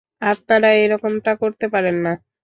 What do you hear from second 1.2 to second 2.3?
করতে পারেন না!